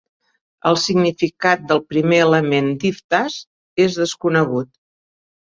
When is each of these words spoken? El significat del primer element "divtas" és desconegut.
El 0.69 0.77
significat 0.83 1.67
del 1.73 1.81
primer 1.91 2.19
element 2.25 2.71
"divtas" 2.85 3.37
és 3.87 4.01
desconegut. 4.01 4.73